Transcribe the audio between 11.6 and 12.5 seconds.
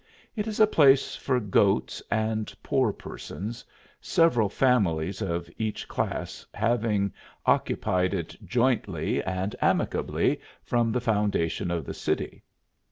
of the city."